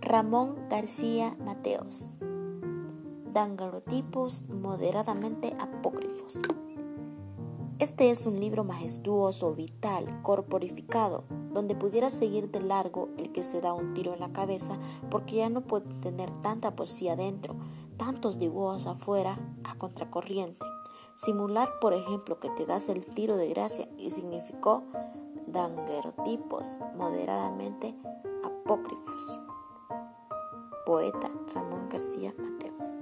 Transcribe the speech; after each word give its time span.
Ramón 0.00 0.56
García 0.70 1.36
Mateos. 1.44 2.12
Dangarotipos 3.32 4.44
moderadamente 4.48 5.54
apócrifos. 5.58 6.40
Este 7.78 8.10
es 8.10 8.26
un 8.26 8.40
libro 8.40 8.64
majestuoso, 8.64 9.54
vital, 9.54 10.22
corporificado, 10.22 11.24
donde 11.52 11.74
pudiera 11.74 12.08
seguir 12.08 12.50
de 12.50 12.60
largo 12.60 13.08
el 13.18 13.32
que 13.32 13.42
se 13.42 13.60
da 13.60 13.74
un 13.74 13.92
tiro 13.92 14.14
en 14.14 14.20
la 14.20 14.32
cabeza 14.32 14.78
porque 15.10 15.36
ya 15.36 15.48
no 15.50 15.62
puede 15.62 15.92
tener 15.94 16.30
tanta 16.30 16.76
poesía 16.76 17.16
dentro, 17.16 17.56
tantos 17.98 18.38
dibujos 18.38 18.86
afuera 18.86 19.38
a 19.64 19.76
contracorriente. 19.76 20.64
Simular, 21.14 21.68
por 21.80 21.92
ejemplo, 21.92 22.40
que 22.40 22.48
te 22.50 22.64
das 22.64 22.88
el 22.88 23.04
tiro 23.04 23.36
de 23.36 23.48
gracia 23.48 23.88
y 23.98 24.10
significó 24.10 24.82
danguerotipos 25.52 26.80
moderadamente 26.96 27.94
apócrifos. 28.42 29.38
Poeta 30.86 31.30
Ramón 31.54 31.88
García 31.90 32.34
Mateos. 32.38 32.98